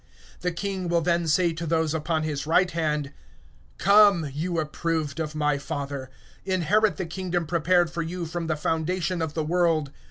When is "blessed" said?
4.33-5.19